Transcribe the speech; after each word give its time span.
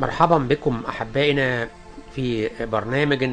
مرحبا 0.00 0.38
بكم 0.38 0.82
أحبائنا 0.88 1.68
في 2.12 2.50
برنامج 2.66 3.30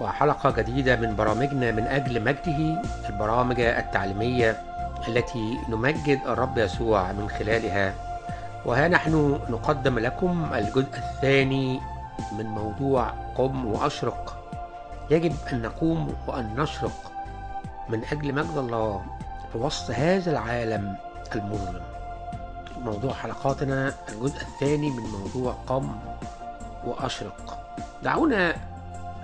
وحلقة 0.00 0.50
جديدة 0.50 0.96
من 0.96 1.16
برامجنا 1.16 1.70
من 1.70 1.82
أجل 1.82 2.24
مجده 2.24 2.82
البرامج 3.08 3.60
التعليمية 3.60 4.62
التي 5.08 5.58
نمجد 5.68 6.20
الرب 6.26 6.58
يسوع 6.58 7.12
من 7.12 7.28
خلالها. 7.28 7.94
وها 8.66 8.88
نحن 8.88 9.40
نقدم 9.50 9.98
لكم 9.98 10.50
الجزء 10.54 10.96
الثاني 10.96 11.80
من 12.38 12.46
موضوع 12.46 13.10
قم 13.36 13.66
وأشرق. 13.66 14.34
يجب 15.10 15.34
أن 15.52 15.62
نقوم 15.62 16.14
وأن 16.26 16.54
نشرق 16.56 17.12
من 17.88 18.04
أجل 18.12 18.34
مجد 18.34 18.56
الله 18.56 19.02
في 19.52 19.58
وسط 19.58 19.90
هذا 19.90 20.30
العالم 20.30 20.96
المظلم. 21.34 21.97
موضوع 22.80 23.12
حلقاتنا. 23.12 23.94
الجزء 24.08 24.40
الثاني 24.40 24.90
من 24.90 25.02
موضوع 25.02 25.52
قم 25.52 26.00
وأشرق. 26.84 27.58
دعونا 28.02 28.56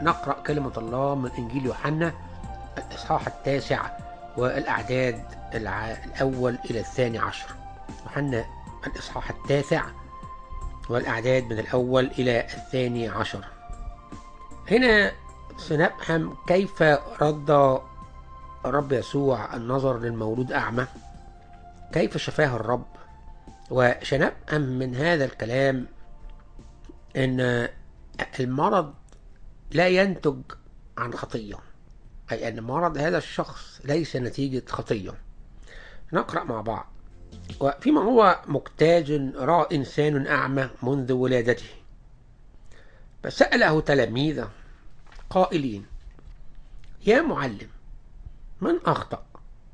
نقرأ 0.03 0.33
كلمة 0.33 0.73
الله 0.77 1.15
من 1.15 1.31
إنجيل 1.31 1.67
يوحنا 1.67 2.13
الإصحاح 2.79 3.27
التاسع 3.27 3.91
والأعداد. 4.37 5.25
الأول 5.55 6.59
إلى 6.71 6.81
الثاني 6.81 7.19
عشر. 7.19 7.47
يوحنا 8.03 8.45
الإصحاح 8.87 9.31
التاسع 9.31 9.85
والأعداد 10.89 11.45
من 11.45 11.59
الأول 11.59 12.07
إلى 12.07 12.41
الثاني 12.41 13.09
عشر. 13.09 13.45
هنا 14.71 15.13
سنفهم 15.57 16.37
كيف 16.47 16.83
رد 17.23 17.81
الرب 18.67 18.93
يسوع 18.93 19.57
النظر 19.57 19.99
للمولود 19.99 20.53
أعمى 20.53 20.87
كيف 21.93 22.17
شفاه 22.17 22.57
الرب؟ 22.57 22.87
وسنفهم 23.71 24.61
من 24.61 24.95
هذا 24.95 25.25
الكلام 25.25 25.87
أن 27.17 27.69
المرض 28.41 28.95
لا 29.71 29.89
ينتج 29.89 30.41
عن 30.99 31.15
خطية 31.15 31.57
أي 32.33 32.49
أن 32.49 32.61
مرض 32.61 32.99
هذا 32.99 33.19
الشخص 33.19 33.81
ليس 33.85 34.17
نتيجة 34.17 34.63
خطية. 34.69 35.15
نقرأ 36.13 36.45
مع 36.45 36.61
بعض. 36.61 36.87
وفيما 37.61 38.01
هو 38.01 38.41
مكتاج 38.47 39.13
رأى 39.37 39.77
إنسان 39.77 40.27
أعمى 40.27 40.71
منذ 40.83 41.13
ولادته. 41.13 41.69
فسأله 43.23 43.81
تلاميذه 43.81 44.51
قائلين 45.31 45.87
يا 47.07 47.23
معلم 47.23 47.69
من 48.61 48.79
أخطأ؟ 48.87 49.27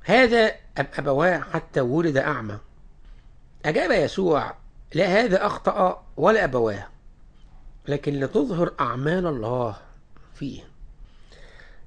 هذا 0.05 0.53
أم 0.79 0.87
أبواه 0.99 1.39
حتى 1.39 1.81
ولد 1.81 2.17
أعمى؟ 2.17 2.59
أجاب 3.65 3.91
يسوع 3.91 4.55
لا 4.95 5.07
هذا 5.07 5.47
أخطأ 5.47 6.07
ولا 6.17 6.45
أبواه 6.45 6.87
لكن 7.89 8.21
لتظهر 8.21 8.73
أعمال 8.81 9.27
الله 9.27 9.77
فيه. 10.35 10.63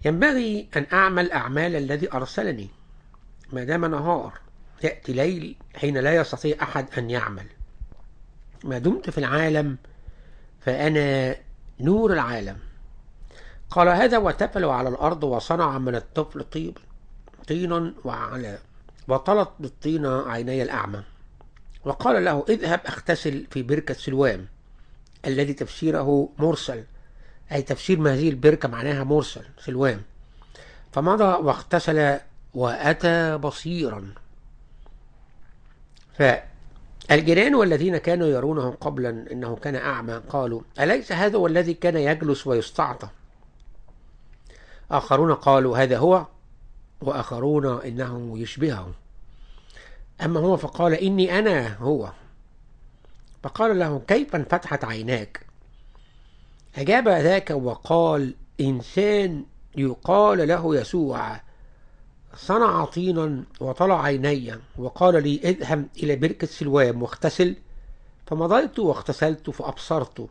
ينبغي 0.05 0.69
أن 0.77 0.85
أعمل 0.93 1.31
أعمال 1.31 1.75
الذي 1.75 2.13
أرسلني 2.13 2.69
ما 3.53 3.63
دام 3.63 3.85
نهار 3.85 4.33
يأتي 4.83 5.13
ليل 5.13 5.55
حين 5.75 5.97
لا 5.97 6.15
يستطيع 6.15 6.57
أحد 6.61 6.87
أن 6.97 7.09
يعمل. 7.09 7.45
ما 8.63 8.77
دمت 8.77 9.09
في 9.09 9.17
العالم 9.17 9.77
فأنا 10.61 11.35
نور 11.79 12.13
العالم. 12.13 12.57
قال 13.69 13.87
هذا 13.87 14.17
وتفل 14.17 14.65
على 14.65 14.89
الأرض 14.89 15.23
وصنع 15.23 15.77
من 15.77 15.95
الطفل 15.95 16.43
طيب 16.43 16.77
طينا 17.47 17.93
وعلى 18.05 18.57
وطلت 19.07 19.49
بالطين 19.59 20.05
عيني 20.05 20.63
الأعمى. 20.63 21.03
وقال 21.85 22.25
له 22.25 22.45
اذهب 22.49 22.79
اغتسل 22.87 23.47
في 23.51 23.63
بركة 23.63 23.93
سلوام 23.93 24.47
الذي 25.25 25.53
تفسيره 25.53 26.29
مرسل. 26.37 26.83
أي 27.51 27.61
تفسير 27.61 27.99
ما 27.99 28.13
هذه 28.13 28.29
البركة 28.29 28.69
معناها 28.69 29.03
مرسل 29.03 29.45
سلوام. 29.59 30.01
فمضى 30.91 31.23
واغتسل 31.23 32.19
وأتى 32.53 33.37
بصيرا. 33.37 34.13
فالجيران 36.17 37.55
والذين 37.55 37.97
كانوا 37.97 38.27
يرونه 38.27 38.71
قبلا 38.71 39.31
إنه 39.31 39.55
كان 39.55 39.75
أعمى 39.75 40.13
قالوا 40.29 40.61
أليس 40.79 41.11
هذا 41.11 41.37
هو 41.37 41.47
الذي 41.47 41.73
كان 41.73 41.97
يجلس 41.97 42.47
ويستعطى؟ 42.47 43.07
آخرون 44.91 45.33
قالوا 45.33 45.77
هذا 45.77 45.97
هو. 45.97 46.25
وآخرون 47.01 47.81
إنه 47.81 48.39
يشبهه. 48.39 48.93
أما 50.21 50.39
هو 50.39 50.57
فقال 50.57 50.93
إني 50.93 51.39
أنا 51.39 51.77
هو. 51.77 52.11
فقال 53.43 53.79
له 53.79 54.01
كيف 54.07 54.35
انفتحت 54.35 54.85
عيناك؟ 54.85 55.45
أجاب 56.75 57.07
ذاك 57.07 57.49
وقال 57.51 58.35
إنسان 58.61 59.45
يقال 59.77 60.47
له 60.47 60.75
يسوع. 60.75 61.41
صنع 62.35 62.85
طينا 62.85 63.43
وطلع 63.59 64.03
عيني 64.03 64.55
وقال 64.77 65.23
لي 65.23 65.39
اذهب 65.43 65.87
إلى 65.97 66.15
بركة 66.15 66.47
سلوام 66.47 67.03
واغتسل. 67.03 67.55
فمضيت 68.27 68.79
واغتسلت 68.79 69.49
فأبصرت. 69.49 70.29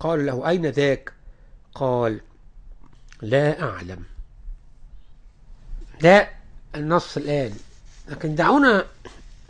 قال 0.00 0.26
له 0.26 0.48
أين 0.48 0.66
ذاك؟ 0.66 1.12
قال 1.74 2.20
لا 3.22 3.62
أعلم. 3.62 4.04
لا 6.00 6.30
النص 6.74 7.16
الآن. 7.16 7.52
لكن 8.08 8.34
دعونا 8.34 8.86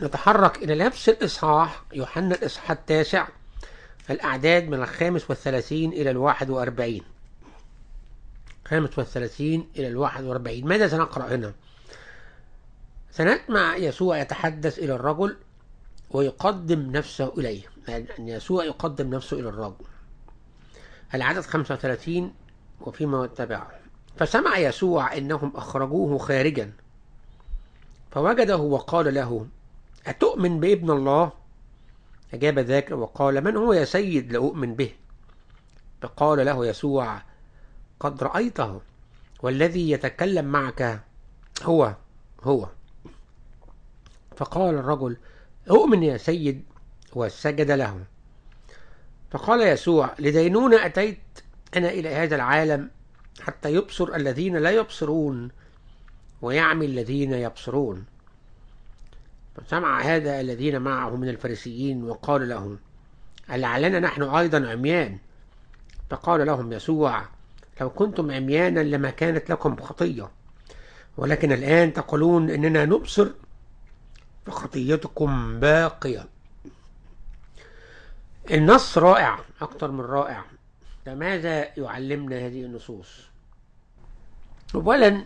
نتحرك 0.01 0.57
إلى 0.57 0.75
نفس 0.85 1.09
الإصحاح 1.09 1.83
يوحنا 1.93 2.35
الإصحاح 2.35 2.71
التاسع 2.71 3.29
الأعداد 4.11 4.69
من 4.69 4.83
الخامس 4.83 5.31
والثلاثين 5.31 5.93
إلى 5.93 6.11
الواحد 6.11 6.51
وأربعين. 6.51 7.03
خامس 8.69 8.99
والثلاثين 8.99 9.69
إلى 9.77 9.89
الواحد 9.89 10.25
وأربعين. 10.25 10.67
ماذا 10.67 10.89
سنقرأ 10.89 11.35
هنا؟ 11.35 11.53
سنسمع 13.11 13.77
يسوع 13.77 14.19
يتحدث 14.19 14.79
إلى 14.79 14.95
الرجل 14.95 15.37
ويقدم 16.11 16.91
نفسه 16.91 17.33
إليه. 17.39 17.63
يعني 17.89 18.33
يسوع 18.33 18.65
يقدم 18.65 19.15
نفسه 19.15 19.41
إلى 19.41 19.49
الرجل. 19.49 19.85
العدد 21.15 21.41
35 21.41 22.35
وفيما 22.81 23.27
تبعه 23.27 23.71
فسمع 24.17 24.59
يسوع 24.59 25.17
إنهم 25.17 25.53
أخرجوه 25.57 26.19
خارجا 26.19 26.73
فوجده 28.11 28.57
وقال 28.57 29.15
له 29.15 29.47
أتؤمن 30.07 30.61
بابن 30.61 30.91
الله؟ 30.91 31.33
أجاب 32.35 32.59
ذاك 32.59 32.91
وقال 32.91 33.45
من 33.45 33.57
هو 33.57 33.73
يا 33.73 33.85
سيد 33.85 34.33
لأؤمن 34.33 34.75
به؟ 34.75 34.93
فقال 36.01 36.47
له 36.47 36.67
يسوع 36.67 37.23
قد 38.01 38.23
رأيته 38.23 38.81
والذي 39.43 39.91
يتكلم 39.91 40.45
معك 40.45 41.01
هو 41.63 41.95
هو. 42.43 42.69
فقال 44.37 44.75
الرجل 44.75 45.17
أؤمن 45.71 46.03
يا 46.03 46.17
سيد 46.17 46.65
وسجد 47.15 47.71
له. 47.71 48.05
فقال 49.31 49.61
يسوع 49.61 50.15
لدينون 50.19 50.75
أتيت 50.75 51.19
أنا 51.77 51.91
إلى 51.91 52.09
هذا 52.09 52.37
العالم 52.37 52.91
حتى 53.41 53.75
يبصر 53.75 54.15
الذين 54.15 54.57
لا 54.57 54.71
يبصرون 54.71 55.49
ويعمي 56.43 56.87
الذين 56.87 57.33
يبصرون. 57.33 58.05
فسمع 59.57 60.01
هذا 60.01 60.41
الذين 60.41 60.81
معه 60.81 61.17
من 61.17 61.29
الفريسيين 61.29 62.05
وقال 62.05 62.49
لهم 62.49 62.79
لعلنا 63.49 64.01
نحن 64.01 64.23
أيضا 64.23 64.71
عميان؟ 64.71 65.19
فقال 66.11 66.47
لهم 66.47 66.73
يسوع 66.73 67.25
لو 67.81 67.91
كنتم 67.91 68.31
عميانا 68.31 68.81
لما 68.81 69.11
كانت 69.11 69.51
لكم 69.51 69.77
خطية 69.77 70.31
ولكن 71.17 71.53
الآن 71.53 71.93
تقولون 71.93 72.51
إننا 72.51 72.85
نبصر 72.85 73.29
فخطيتكم 74.47 75.61
باقية. 75.61 76.29
النص 78.51 78.99
رائع 78.99 79.39
أكثر 79.61 79.91
من 79.91 80.01
رائع. 80.01 80.45
فماذا 81.07 81.79
يعلمنا 81.79 82.47
هذه 82.47 82.65
النصوص؟ 82.65 83.21
أولا 84.75 85.25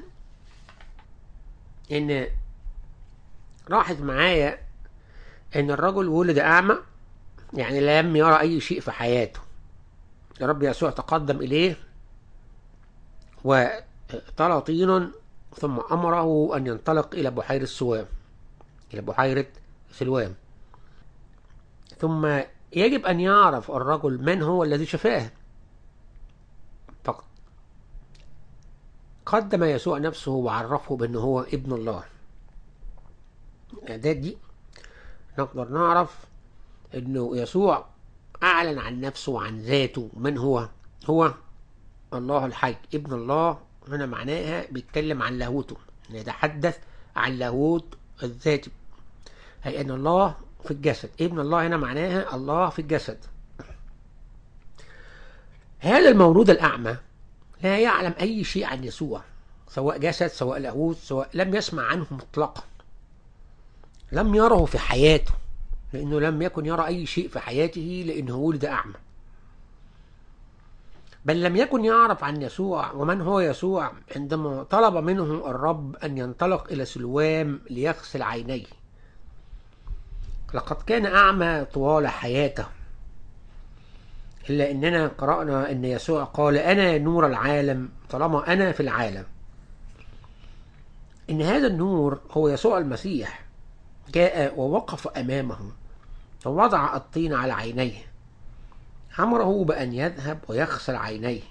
إن 1.93 2.26
لاحظ 3.68 4.02
معايا 4.02 4.58
إن 5.56 5.70
الرجل 5.70 6.08
ولد 6.08 6.38
أعمى 6.38 6.76
يعني 7.54 7.80
لم 7.80 8.16
يرى 8.16 8.40
أي 8.40 8.60
شيء 8.60 8.80
في 8.80 8.90
حياته. 8.90 9.40
الرب 10.40 10.62
يسوع 10.62 10.90
تقدم 10.90 11.36
إليه 11.36 11.76
وطلى 13.44 14.60
طينا 14.60 15.10
ثم 15.56 15.80
أمره 15.92 16.56
أن 16.56 16.66
ينطلق 16.66 17.14
إلى 17.14 17.30
بحيرة 17.30 17.64
سوام 17.64 18.06
إلى 18.94 19.00
بحيرة 19.00 19.46
سلوام. 19.92 20.34
ثم 21.98 22.40
يجب 22.72 23.06
أن 23.06 23.20
يعرف 23.20 23.70
الرجل 23.70 24.22
من 24.22 24.42
هو 24.42 24.64
الذي 24.64 24.86
شفاه. 24.86 25.30
فقط 27.04 27.24
قدم 29.26 29.64
يسوع 29.64 29.98
نفسه 29.98 30.32
وعرفه 30.32 30.96
بأنه 30.96 31.20
هو 31.20 31.40
ابن 31.40 31.72
الله. 31.72 32.04
الإعداد 33.82 34.20
دي 34.20 34.38
نقدر 35.38 35.69
نعرف 35.69 36.25
أنه 36.94 37.37
يسوع 37.37 37.87
أعلن 38.43 38.78
عن 38.78 39.00
نفسه 39.00 39.32
وعن 39.32 39.58
ذاته 39.58 40.11
من 40.17 40.38
هو؟ 40.38 40.69
هو 41.06 41.34
الله 42.14 42.46
الحي 42.46 42.76
ابن 42.94 43.12
الله. 43.12 43.58
هنا 43.88 44.06
معناها 44.06 44.67
بيتكلم 44.70 45.23
عن 45.23 45.38
لاهوته 45.38 45.76
يتحدث 46.11 46.78
عن 47.17 47.32
لاهوت 47.32 47.94
الذات 48.23 48.67
أي 49.67 49.81
أن 49.81 49.90
الله 49.90 50.34
في 50.64 50.70
الجسد 50.70 51.11
ابن 51.20 51.40
الله 51.40 51.67
هنا 51.67 51.76
معناها 51.76 52.34
الله 52.34 52.69
في 52.69 52.78
الجسد. 52.78 53.19
هذا 55.78 56.08
المولود 56.08 56.50
الأعمى 56.50 56.96
لا 57.62 57.78
يعلم 57.78 58.14
أي 58.20 58.44
شيء 58.44 58.64
عن 58.64 58.84
يسوع 58.84 59.23
سواء 59.69 59.99
جسد 59.99 60.26
سواء 60.26 60.58
لاهوت 60.58 60.96
سواء 60.96 61.28
لم 61.34 61.55
يسمع 61.55 61.82
عنه 61.82 62.06
مطلقا. 62.11 62.64
لم 64.12 64.35
يره 64.35 64.64
في 64.64 64.79
حياته 64.79 65.32
لأنه 65.93 66.20
لم 66.20 66.43
يكن 66.43 66.67
يرى 66.67 66.87
أي 66.87 67.06
شيء 67.06 67.29
في 67.29 67.41
حياته 67.41 68.05
لأنه 68.06 68.37
ولد 68.37 68.64
أعمى. 68.64 68.94
بل 71.25 71.43
لم 71.43 71.56
يكن 71.56 71.85
يعرف 71.85 72.25
عن 72.25 72.43
يسوع 72.43 72.93
ومن 72.93 73.20
هو 73.20 73.41
يسوع 73.41 73.93
عندما 74.17 74.62
طلب 74.62 74.97
منه 74.97 75.50
الرب 75.50 75.97
أن 75.97 76.19
ينطلق 76.19 76.73
إلى 76.73 76.85
سلوام 76.85 77.61
ليغسل 77.70 78.23
عينيه. 78.23 78.67
لقد 80.55 80.76
كان 80.76 81.06
أعمى 81.06 81.64
طوال 81.64 82.06
حياته 82.09 82.67
إلا 84.50 84.70
أننا 84.70 85.06
قرأنا 85.06 85.70
أن 85.70 85.85
يسوع 85.85 86.25
قال 86.25 86.56
أنا 86.56 86.99
نور 86.99 87.26
العالم. 87.26 87.88
طالما 88.11 88.52
أنا 88.52 88.73
في 88.73 88.81
العالم 88.81 89.25
إن 91.31 91.43
هذا 91.43 91.67
النور 91.67 92.20
هو 92.31 92.49
يسوع 92.49 92.79
المسيح 92.79 93.45
جاء 94.14 94.61
ووقف 94.61 95.08
أمامه 95.08 95.58
ووضع 96.47 96.97
الطين 96.97 97.35
على 97.35 97.53
عينيه. 97.53 98.06
أمره 99.19 99.64
بأن 99.64 99.93
يذهب 99.93 100.38
ويغسل 100.49 100.97
عينيه 100.97 101.43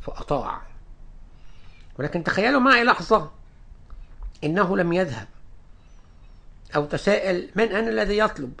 فأطاع. 0.00 0.60
ولكن 1.98 2.24
تخيلوا 2.24 2.60
معي 2.60 2.84
لحظة 2.84 3.30
إنه 4.44 4.76
لم 4.76 4.92
يذهب 4.92 5.26
أو 6.76 6.84
تساءل 6.84 7.48
من 7.54 7.64
أنا 7.64 7.90
الذي 7.90 8.18
يطلب؟ 8.18 8.52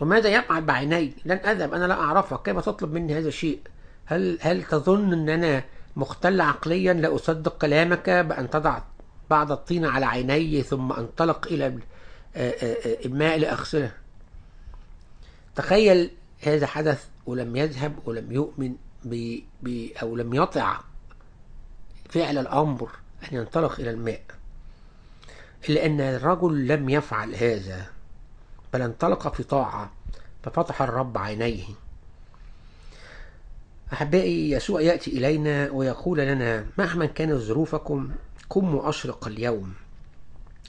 وماذا 0.00 0.28
يفعل 0.28 0.62
بعيني؟ 0.62 1.12
لن 1.24 1.36
أذهب 1.36 1.74
أنا 1.74 1.84
لا 1.84 2.00
أعرفك 2.00 2.42
كيف 2.42 2.58
تطلب 2.58 2.92
مني 2.92 3.18
هذا 3.18 3.28
الشيء؟ 3.28 3.60
هل, 4.06 4.38
هل 4.40 4.62
تظن 4.62 5.12
أن 5.12 5.28
أنا 5.28 5.64
مختل 5.96 6.40
عقليا 6.40 6.92
لا 6.92 7.14
أصدق 7.14 7.58
كلامك 7.58 8.10
بأن 8.10 8.50
تضع 8.50 8.80
بعض 9.30 9.52
الطين 9.52 9.84
على 9.84 10.06
عيني 10.06 10.62
ثم 10.62 10.92
أنطلق 10.92 11.46
إلى 11.46 11.78
الماء 13.04 13.38
لأغسله. 13.38 13.92
تخيل 15.54 16.10
هذا 16.40 16.66
حدث 16.66 17.06
ولم 17.26 17.56
يذهب 17.56 17.98
ولم 18.04 18.32
يؤمن 18.32 18.74
ب... 19.04 19.40
ب... 19.62 19.88
أو 20.02 20.16
لم 20.16 20.34
يطع 20.34 20.80
فعل 22.10 22.38
الأمر 22.38 22.90
أن 23.22 23.36
ينطلق 23.36 23.80
إلى 23.80 23.90
الماء. 23.90 24.22
إلا 25.68 25.86
أن 25.86 26.00
الرجل 26.00 26.68
لم 26.68 26.88
يفعل 26.88 27.34
هذا 27.34 27.86
بل 28.72 28.82
انطلق 28.82 29.34
في 29.34 29.42
طاعة 29.42 29.92
ففتح 30.42 30.82
الرب 30.82 31.18
عينيه. 31.18 31.64
أحبائي 33.92 34.50
يسوع 34.50 34.80
يأتي 34.80 35.10
إلينا 35.10 35.70
ويقول 35.70 36.18
لنا 36.18 36.66
مهما 36.78 37.06
كانت 37.06 37.32
ظروفكم 37.32 38.10
قم 38.50 38.74
وأشرق 38.74 39.26
اليوم. 39.26 39.74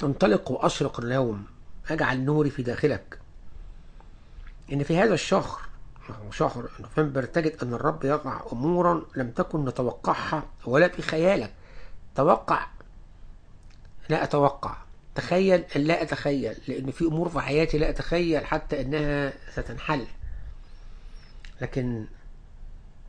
انطلق 0.04 0.52
وأشرق 0.52 1.00
اليوم. 1.00 1.46
أجعل 1.90 2.20
نوري 2.20 2.50
في 2.50 2.64
داخلك. 2.64 3.20
إن 4.74 4.84
في 4.84 4.98
هذا 4.98 5.14
الشهر 5.14 5.60
شهر 6.32 6.70
نوفمبر 6.80 7.24
تجد 7.24 7.64
أن 7.64 7.74
الرب 7.74 8.06
يضع 8.06 8.42
أمورا 8.54 9.06
لم 9.16 9.32
تكن 9.32 9.66
نتوقعها 9.66 10.44
ولا 10.66 10.88
في 10.88 11.02
خيالك. 11.02 11.54
توقع. 12.16 12.68
لا 14.10 14.24
أتوقع. 14.24 14.78
تخيل 15.16 15.64
لا 15.76 16.02
أتخيل 16.02 16.56
لأن 16.68 16.92
في 16.92 17.06
أمور 17.06 17.30
في 17.30 17.40
حياتي 17.40 17.78
لا 17.78 17.90
أتخيل 17.90 18.46
حتى 18.46 18.82
أنها 18.82 19.34
ستنحل. 19.54 20.08
لكن 21.62 22.06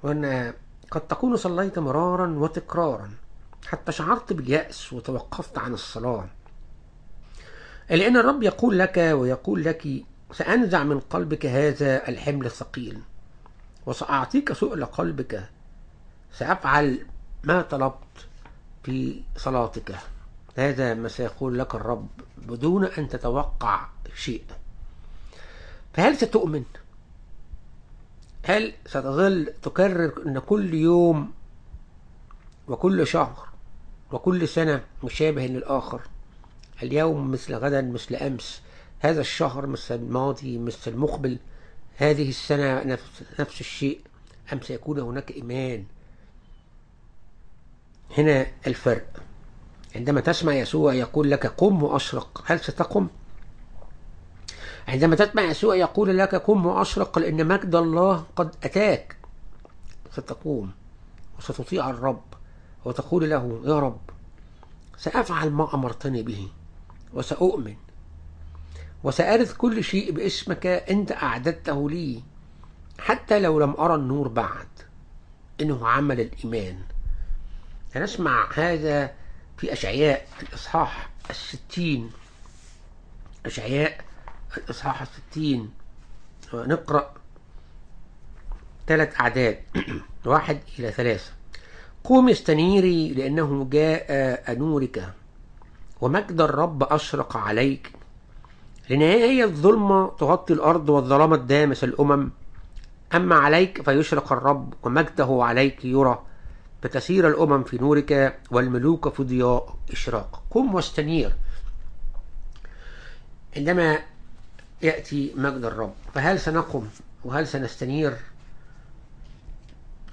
وأنا 0.03 0.55
قد 0.91 1.01
تكون 1.01 1.37
صليت 1.37 1.79
مرارا 1.79 2.39
وتكرارا. 2.39 3.11
حتى 3.67 3.93
شعرت 3.93 4.33
باليأس 4.33 4.93
وتوقفت 4.93 5.59
عن 5.59 5.75
الصلاة. 5.75 6.29
لأن 7.91 8.17
الرب 8.17 8.43
يقول 8.43 8.79
لك 8.79 8.97
ويقول 8.97 9.65
لك 9.65 9.89
سأنزع 10.33 10.83
من 10.85 11.01
قلبك 11.01 11.47
هذا 11.47 12.09
الحمل 12.09 12.47
الثقيل 12.47 13.01
وسأعطيك 13.87 14.53
سؤل 14.53 14.85
قلبك. 14.85 15.49
سأفعل 16.33 17.07
ما 17.45 17.63
طلبت 17.63 18.29
في 18.85 19.23
صلاتك. 19.37 19.97
هذا 20.57 20.95
ما 20.95 21.09
سيقول 21.09 21.59
لك 21.59 21.75
الرب 21.75 22.09
بدون 22.39 22.85
أن 22.85 23.09
تتوقع 23.09 23.89
شيء. 24.15 24.45
فهل 25.95 26.17
ستؤمن؟ 26.17 26.65
هل 28.43 28.73
ستظل 28.87 29.53
تكرر 29.63 30.13
أن 30.27 30.39
كل 30.39 30.75
يوم 30.75 31.33
وكل 32.69 33.07
شهر 33.07 33.48
وكل 34.13 34.49
سنة 34.49 34.85
مشابه 35.05 35.47
للآخر. 35.47 36.01
اليوم 36.83 37.31
مثل 37.31 37.55
غدا 37.55 37.83
مثل 37.83 38.15
أمس. 38.15 38.63
هذا 39.01 39.21
الشهر 39.21 39.67
مثل 39.67 39.95
الماضي 39.95 40.59
مثل 40.59 40.91
المقبل. 40.91 41.39
هذه 41.97 42.29
السنة 42.29 42.83
نفس, 42.83 43.23
نفس 43.41 43.61
الشيء. 43.61 44.01
أم 44.53 44.61
سيكون 44.61 44.99
هناك 45.01 45.31
إيمان؟ 45.31 45.85
هنا 48.19 48.47
الفرق. 48.67 49.07
عندما 49.97 50.21
تسمع 50.21 50.55
يسوع 50.55 50.95
يقول 50.95 51.31
لك 51.31 51.47
قم 51.47 51.83
وأشرق 51.83 52.43
هل 52.47 52.61
ستقم؟ 52.61 53.09
عندما 54.89 55.17
تسمع 55.17 55.43
يسوع 55.43 55.75
يقول 55.75 56.19
لك 56.19 56.35
قم 56.35 56.67
وأشرق 56.67 57.19
لأن 57.19 57.47
مجد 57.47 57.75
الله 57.75 58.25
قد 58.37 58.55
أتاك 58.65 59.17
ستقوم 60.13 60.73
وستطيع 61.39 61.91
الرب. 61.91 62.23
وتقول 62.89 63.31
له 63.31 63.63
يا 63.65 63.79
رب 63.79 64.01
سأفعل 64.97 65.51
ما 65.51 65.75
أمرتني 65.75 66.23
به 66.23 66.49
وسأؤمن 67.15 67.77
وسأرث 69.05 69.53
كل 69.53 69.85
شيء 69.85 70.13
باسمك 70.13 70.67
أنت 70.67 71.13
أعددته 71.13 71.91
لي 71.91 72.23
حتى 72.99 73.39
لو 73.41 73.61
لم 73.61 73.75
أرى 73.79 73.95
النور 73.95 74.29
بعد. 74.29 74.69
إنه 75.61 75.89
عمل 75.89 76.21
الإيمان. 76.21 76.83
هنسمع 77.95 78.49
هذا 78.55 79.15
في 79.59 79.73
أشعياء 79.73 80.29
الإصحاح 80.43 81.11
الستين. 81.31 82.11
أشعياء 83.47 84.05
الإصحاح 84.57 85.03
الستين. 85.03 85.71
نقرأ 86.55 87.15
ثلاث 88.87 89.21
أعداد. 89.21 89.59
واحد 90.27 90.61
إلى 90.79 90.93
ثلاثة. 90.93 91.38
قوم 92.05 92.29
استنيري 92.29 93.09
لأنه 93.09 93.69
جاء 93.71 94.59
نورك 94.59 95.13
ومجد 96.01 96.41
الرب 96.41 96.83
أشرق 96.83 97.37
عليك. 97.37 97.93
لنهاية 98.91 99.45
الظلمة 99.45 100.17
تغطي 100.19 100.53
الأرض 100.53 100.89
والظلام 100.89 101.35
الدامس 101.35 101.85
الأمم. 101.85 102.31
أما 103.15 103.35
عليك 103.35 103.83
فيشرق 103.83 104.33
الرب 104.33 104.75
ومجده 104.83 105.39
عليك 105.43 105.85
يرى. 105.85 106.23
فتسير 106.83 107.29
الأمم 107.29 107.63
في 107.63 107.79
نورك 107.79 108.39
والملوك 108.51 109.09
في 109.09 109.23
ضياء 109.23 109.77
إشراق. 109.93 110.43
قم 110.51 110.75
واستنير. 110.75 111.33
عندما 113.57 113.99
يأتي 114.83 115.33
مجد 115.37 115.65
الرب 115.65 115.93
فهل 116.15 116.41
سنقم 116.41 116.87
وهل 117.25 117.47
سنستنير؟ 117.47 118.17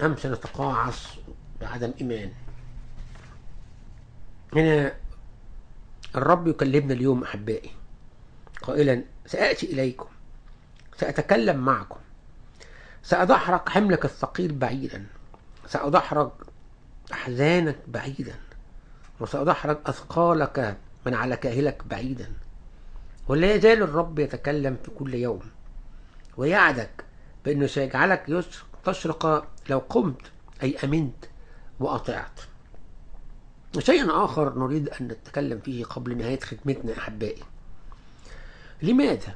أم 0.02 0.16
سنتقاعس 0.16 1.08
بعدم 1.60 1.92
إيمان 2.00 2.32
هنا 4.56 4.94
الرب 6.16 6.46
يكلمنا 6.46 6.94
اليوم 6.94 7.22
أحبائي. 7.22 7.70
قائلا 8.62 9.02
سآتي 9.26 9.66
إليكم. 9.72 10.08
سأتكلم 10.96 11.56
معكم. 11.56 12.00
سأدحرق 13.02 13.68
حملك 13.68 14.04
الثقيل 14.04 14.52
بعيدا. 14.52 15.06
سأدحرج 15.66 16.30
أحزانك 17.12 17.78
بعيدا. 17.88 18.34
وسأدحرج 19.20 19.78
أثقالك 19.86 20.76
من 21.06 21.14
على 21.14 21.36
كاهلك 21.36 21.82
بعيدا. 21.86 22.32
ولا 23.28 23.54
يزال 23.54 23.82
الرب 23.82 24.18
يتكلم 24.18 24.76
في 24.84 24.90
كل 24.90 25.14
يوم. 25.14 25.42
ويعدك 26.36 27.04
بأنه 27.44 27.66
سيجعلك 27.66 28.44
تشرق 28.84 29.46
لو 29.70 29.78
قمت 29.78 30.22
أي 30.62 30.76
أمنت. 30.84 31.24
وأطعت 31.80 32.40
شيء 33.78 34.24
آخر 34.24 34.58
نريد 34.58 34.88
أن 34.88 35.08
نتكلم 35.08 35.58
فيه 35.58 35.84
قبل 35.84 36.18
نهاية 36.18 36.40
خدمتنا 36.40 36.98
أحبائي. 36.98 37.42
لماذا؟ 38.82 39.34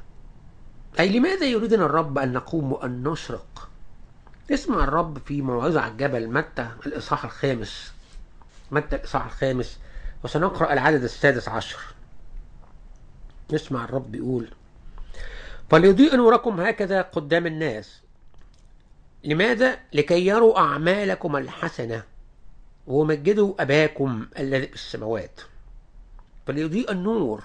أي 1.01 1.19
لماذا 1.19 1.47
يريدنا 1.47 1.87
الرب 1.87 2.19
أن 2.19 2.33
نقوم 2.33 2.73
وأن 2.73 3.09
نشرق؟ 3.09 3.69
اسمع 4.51 4.85
الرب 4.85 5.19
في 5.19 5.43
موعظة 5.43 5.81
على 5.81 5.93
الجبل 5.93 6.29
متى 6.29 6.71
الإصحاح 6.87 7.25
الخامس. 7.25 7.93
متى 8.71 8.97
الإصحاح 8.97 9.25
الخامس؟ 9.25 9.79
وسنقرأ 10.25 10.73
العدد 10.73 11.03
السادس 11.03 11.49
عشر. 11.49 11.79
اسمع 13.55 13.85
الرب 13.85 14.15
يقول 14.15 14.49
فليضيء 15.71 16.17
نوركم 16.17 16.61
هكذا 16.61 17.03
قدام 17.03 17.47
الناس. 17.47 18.01
لماذا؟ 19.25 19.79
لكي 19.93 20.27
يروا 20.27 20.59
أعمالكم 20.59 21.37
الحسنة. 21.37 22.10
ومجدوا 22.91 23.63
أباكم 23.63 24.27
الذي 24.39 24.67
في 24.67 24.75
السماوات. 24.75 25.41
فليضيء 26.47 26.93
النور. 26.93 27.43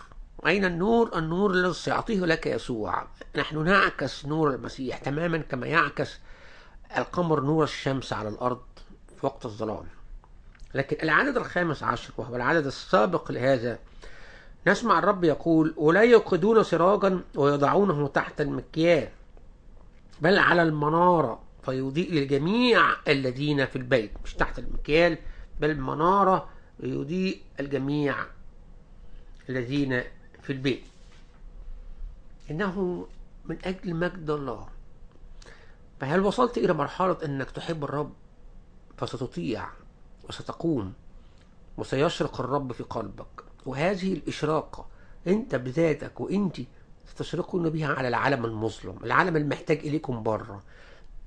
أين 0.47 0.65
النور؟ 0.65 1.17
النور 1.17 1.51
الذي 1.51 1.73
سيعطيه 1.73 2.19
لك 2.19 2.47
يسوع. 2.47 3.07
نحن 3.35 3.63
نعكس 3.63 4.25
نور 4.25 4.53
المسيح 4.55 4.97
تماما 4.97 5.37
كما 5.37 5.67
يعكس 5.67 6.19
القمر 6.97 7.41
نور 7.41 7.63
الشمس 7.63 8.13
على 8.13 8.29
الأرض 8.29 8.61
في 9.19 9.25
وقت 9.25 9.45
الظلام. 9.45 9.85
لكن 10.73 10.97
العدد 11.03 11.37
الخامس 11.37 11.83
عشر 11.83 12.13
وهو 12.17 12.35
العدد 12.35 12.65
السابق 12.65 13.31
لهذا 13.31 13.79
نسمع 14.67 14.99
الرب 14.99 15.23
يقول 15.23 15.73
ولا 15.77 16.01
يوقدون 16.01 16.63
سراجا 16.63 17.19
ويضعونه 17.35 18.07
تحت 18.07 18.41
المكيال 18.41 19.07
بل 20.21 20.37
على 20.37 20.61
المنارة 20.63 21.39
فيضيء 21.65 22.11
للجميع 22.11 22.81
الذين 23.07 23.65
في 23.65 23.75
البيت. 23.75 24.11
مش 24.23 24.33
تحت 24.33 24.59
المكيال 24.59 25.17
بل 25.59 25.79
منارة 25.79 26.49
يضيء 26.79 27.41
الجميع 27.59 28.15
الذين 29.49 30.03
في 30.41 30.53
البيت. 30.53 30.83
إنه 32.51 33.07
من 33.45 33.57
أجل 33.65 33.95
مجد 33.95 34.29
الله. 34.29 34.67
فهل 35.99 36.19
وصلت 36.19 36.57
إلى 36.57 36.73
مرحلة 36.73 37.17
أنك 37.25 37.51
تحب 37.51 37.83
الرب 37.83 38.13
فستطيع 38.97 39.67
وستقوم 40.29 40.93
وسيشرق 41.77 42.41
الرب 42.41 42.71
في 42.71 42.83
قلبك؟ 42.83 43.43
وهذه 43.65 44.13
الإشراقة 44.13 44.87
أنت 45.27 45.55
بذاتك 45.55 46.19
وأنت 46.19 46.57
ستشرقون 47.07 47.69
بها 47.69 47.93
على 47.93 48.07
العالم 48.07 48.45
المظلم 48.45 48.97
العالم 49.03 49.37
المحتاج 49.37 49.77
إليكم 49.77 50.23
بره. 50.23 50.63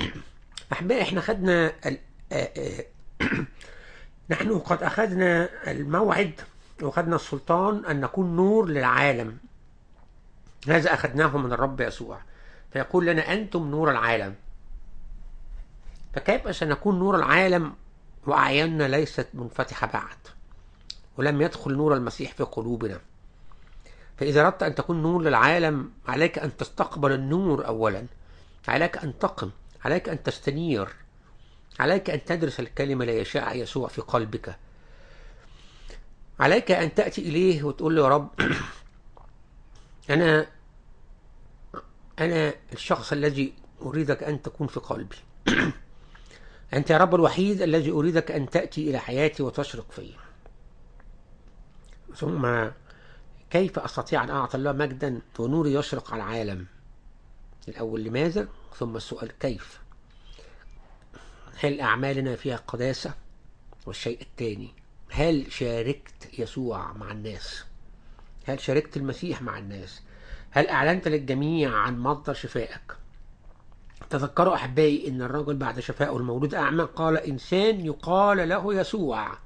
أحبائي 0.72 1.02
إحنا 1.02 1.20
خدنا 1.20 1.72
ال... 1.86 1.98
نحن 4.30 4.58
قد 4.58 4.82
أخذنا 4.82 5.48
الموعد 5.70 6.40
وأخذنا 6.82 7.16
السلطان 7.16 7.84
أن 7.84 8.00
نكون 8.00 8.36
نور 8.36 8.68
للعالم. 8.68 9.38
هذا 10.68 10.94
أخذناه 10.94 11.38
من 11.38 11.52
الرب 11.52 11.80
يسوع؟ 11.80 12.18
فيقول 12.72 13.06
لنا 13.06 13.32
أنتم 13.32 13.70
نور 13.70 13.90
العالم. 13.90 14.34
فكيف 16.14 16.56
سنكون 16.56 16.98
نور 16.98 17.16
العالم 17.16 17.72
وأعيننا 18.26 18.88
ليست 18.88 19.28
منفتحة 19.34 19.86
بعد 19.86 20.16
ولم 21.16 21.42
يدخل 21.42 21.76
نور 21.76 21.94
المسيح 21.94 22.32
في 22.32 22.42
قلوبنا؟ 22.42 23.00
فإذا 24.16 24.46
أردت 24.46 24.62
أن 24.62 24.74
تكون 24.74 25.02
نور 25.02 25.22
للعالم 25.22 25.90
عليك 26.08 26.38
أن 26.38 26.56
تستقبل 26.56 27.12
النور 27.12 27.66
أولا 27.66 28.06
عليك 28.68 28.98
أن 28.98 29.18
تقم 29.18 29.50
عليك 29.84 30.08
أن 30.08 30.22
تستنير 30.22 30.88
عليك 31.78 32.10
أن 32.10 32.24
تدرس 32.24 32.60
الكلمة 32.60 33.04
ليشاء 33.04 33.56
يسوع 33.56 33.88
في 33.88 34.00
قلبك. 34.00 34.56
عليك 36.40 36.70
أن 36.70 36.94
تأتي 36.94 37.20
إليه 37.20 37.62
وتقول 37.62 37.96
له 37.96 38.02
يا 38.02 38.08
رب 38.08 38.30
أنا 40.10 40.46
أنا 42.18 42.54
الشخص 42.72 43.12
الذي 43.12 43.52
أريدك 43.82 44.22
أن 44.22 44.42
تكون 44.42 44.66
في 44.66 44.80
قلبي. 44.80 45.16
أنت 46.74 46.90
يا 46.90 46.98
رب 46.98 47.14
الوحيد 47.14 47.62
الذي 47.62 47.90
أريدك 47.90 48.30
أن 48.30 48.50
تأتي 48.50 48.90
إلى 48.90 48.98
حياتي 48.98 49.42
وتشرق 49.42 49.90
في 49.90 50.10
ثم 52.16 52.68
كيف 53.50 53.78
أستطيع 53.78 54.24
أن 54.24 54.30
أعطي 54.30 54.56
الله 54.56 54.72
مجدا 54.72 55.20
ونوري 55.38 55.74
يشرق 55.74 56.12
على 56.12 56.22
العالم؟ 56.22 56.66
الأول 57.68 58.04
لماذا؟ 58.04 58.48
ثم 58.76 58.96
السؤال 58.96 59.38
كيف؟ 59.38 59.80
هل 61.60 61.80
أعمالنا 61.80 62.36
فيها 62.36 62.56
قداسة؟ 62.56 63.14
والشيء 63.86 64.20
الثاني 64.20 64.74
هل 65.10 65.52
شاركت 65.52 66.38
يسوع 66.38 66.92
مع 66.92 67.10
الناس؟ 67.10 67.64
هل 68.46 68.60
شاركت 68.60 68.96
المسيح 68.96 69.42
مع 69.42 69.58
الناس؟ 69.58 70.02
هل 70.50 70.66
أعلنت 70.66 71.08
للجميع 71.08 71.74
عن 71.74 71.98
مصدر 71.98 72.34
شفائك؟ 72.34 72.96
تذكروا 74.10 74.54
أحبائي 74.54 75.08
أن 75.08 75.22
الرجل 75.22 75.56
بعد 75.56 75.80
شفائه 75.80 76.16
المولود 76.16 76.54
أعمى 76.54 76.84
قال 76.84 77.16
إنسان 77.16 77.86
يقال 77.86 78.48
له 78.48 78.74
يسوع. 78.74 79.38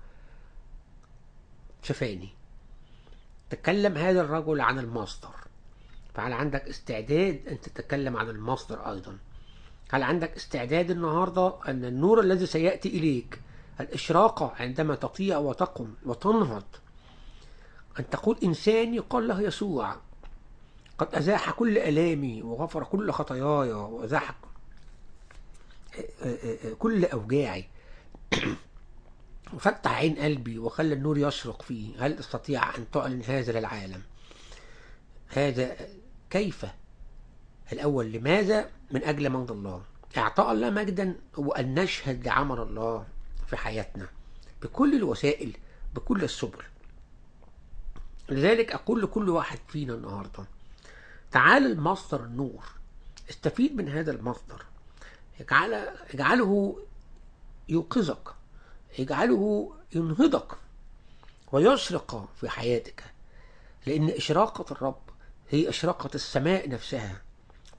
شفاني. 1.82 2.28
تكلم 3.50 3.96
هذا 3.96 4.20
الرجل 4.20 4.60
عن 4.60 4.78
المصدر. 4.78 5.34
فهل 6.14 6.32
عندك 6.32 6.68
استعداد 6.68 7.48
أن 7.48 7.60
تتكلم 7.60 8.16
عن 8.16 8.28
المصدر 8.28 8.90
أيضا؟ 8.90 9.18
هل 9.92 10.02
عندك 10.02 10.36
استعداد 10.36 10.90
النهاردة 10.90 11.54
أن 11.68 11.84
النور 11.84 12.20
الذي 12.20 12.46
سيأتي 12.46 12.88
إليك 12.88 13.40
الإشراقة 13.80 14.52
عندما 14.58 14.94
تطيع 14.94 15.38
وتقم 15.38 15.94
وتنهض؟ 16.06 16.64
أن 17.98 18.10
تقول 18.10 18.38
إنسان 18.44 18.94
يقال 18.94 19.28
له 19.28 19.40
يسوع 19.40 19.96
قد 20.98 21.14
أزاح 21.14 21.50
كل 21.50 21.78
ألامي 21.78 22.42
وغفر 22.42 22.84
كل 22.84 23.10
خطاياي 23.12 23.72
وأزاح 23.72 24.34
كل 26.78 27.04
أوجاعي. 27.04 27.64
وفتح 29.54 29.92
عين 29.92 30.14
قلبي 30.14 30.58
وخلى 30.58 30.94
النور 30.94 31.18
يشرق 31.18 31.62
فيه. 31.62 32.06
هل 32.06 32.16
تستطيع 32.16 32.76
أن 32.76 32.90
تعلن 32.90 33.22
هذا 33.22 33.60
للعالم؟ 33.60 34.02
هذا 35.28 35.76
كيف؟ 36.30 36.66
الأول 37.72 38.12
لماذا 38.12 38.70
من 38.90 39.04
أجل 39.04 39.30
مجد 39.30 39.50
الله؟ 39.50 39.82
إعطاء 40.16 40.52
الله 40.52 40.70
مجدا 40.70 41.16
هو 41.34 41.52
أن 41.52 41.74
نشهد 41.74 42.26
لعمل 42.26 42.58
الله 42.58 43.06
في 43.46 43.56
حياتنا 43.56 44.08
بكل 44.62 44.94
الوسائل 44.94 45.56
بكل 45.94 46.24
السبل. 46.24 46.62
لذلك 48.28 48.72
أقول 48.72 49.02
لكل 49.02 49.28
واحد 49.28 49.58
فينا 49.68 49.94
النهاردة 49.94 50.44
تعال 51.30 51.66
المصدر 51.66 52.24
النور 52.24 52.64
استفيد 53.30 53.76
من 53.76 53.88
هذا 53.88 54.12
المصدر. 54.12 54.64
اجعل 55.40 55.74
اجعله 56.14 56.76
يوقظك 57.68 58.34
اجعله 58.98 59.74
ينهضك 59.94 60.52
ويشرق 61.52 62.28
في 62.40 62.48
حياتك 62.48 63.04
لأن 63.86 64.08
إشراقة 64.08 64.72
الرب 64.72 65.02
هي 65.50 65.68
إشراقة 65.68 66.10
السماء 66.14 66.68
نفسها. 66.68 67.22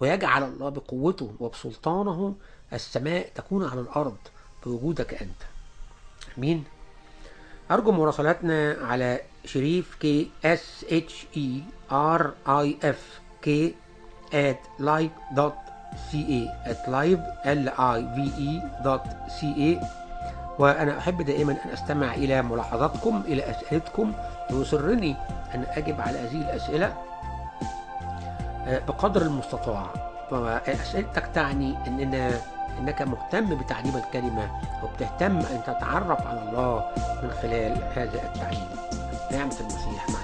ويجعل 0.03 0.43
الله 0.43 0.69
بقوته 0.69 1.31
وبسلطانه 1.39 2.35
السماء 2.73 3.29
تكون 3.35 3.69
على 3.69 3.81
الأرض 3.81 4.17
بوجودك 4.65 5.13
أنت. 5.13 5.41
أمين 6.37 6.63
أرجو 7.71 7.91
مراسلاتنا 7.91 8.77
على 8.81 9.19
شريف 9.45 9.95
K 9.95 10.31
S 10.45 10.85
H 10.91 11.25
E 11.37 11.63
R 11.91 12.33
I 12.47 12.77
F 12.83 13.19
K 13.41 13.75
at 14.33 14.61
live.ca 14.79 16.41
at 16.71 16.81
live 16.95 17.23
l 17.45 17.63
i 17.69 17.99
v 18.15 18.17
e 18.49 18.51
dot 18.83 19.05
ca 19.37 19.71
وأنا 20.59 20.97
أحب 20.97 21.21
دائما 21.21 21.51
أن 21.65 21.69
أستمع 21.69 22.13
إلى 22.13 22.41
ملاحظاتكم 22.41 23.23
إلى 23.25 23.51
أسئلتكم 23.51 24.13
ويسرني 24.51 25.15
أن 25.55 25.65
أجب 25.69 26.01
على 26.01 26.17
هذه 26.19 26.41
الأسئلة. 26.41 27.12
بقدر 28.67 29.21
المستطاع. 29.21 29.85
فأسئلتك 30.31 31.29
تعني 31.33 31.77
أننا 31.87 32.31
أنك 32.79 33.01
مهتم 33.01 33.55
بتعليم 33.55 33.95
الكلمة 33.97 34.47
وبتهتم 34.83 35.37
أن 35.37 35.61
تتعرف 35.67 36.27
على 36.27 36.41
الله 36.49 36.85
من 37.23 37.31
خلال 37.41 37.77
هذا 37.95 38.23
التعليم. 38.23 38.67
نعمة 39.31 39.55
المسيح 39.59 40.09
مع 40.09 40.19
الجميع 40.21 40.22